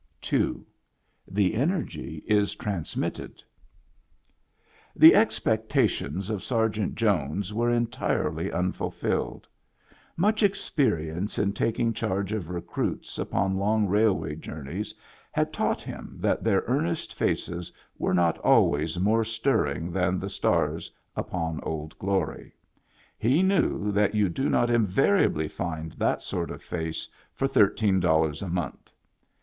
[0.33, 0.65] II.
[1.27, 3.43] The Energy is TRANSMrrrED
[4.95, 9.47] The expectations of Sergeant Jones were en tirely unfulfilled.
[10.17, 14.95] Much experience in tiaking charge of recruits upon long railway jpumeys
[15.31, 20.91] had taught him that their earnest faces were not always more stirring than the stars
[21.15, 22.55] upon Old Glory;
[23.19, 28.41] he knew that you do not invariably find that sort of face for thirteen dollars
[28.41, 28.91] a month.